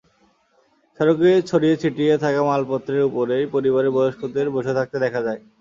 সড়কে 0.99 1.31
ছড়িয়ে-ছিটিয়ে 1.49 2.13
থাকা 2.17 2.41
মালপত্রের 2.45 3.07
ওপরেই 3.07 3.45
পরিবারের 3.53 3.95
বয়স্কদের 3.97 4.47
বসে 4.55 4.73
থাকতে 4.77 4.97
দেখা 4.99 5.21
যায়। 5.27 5.39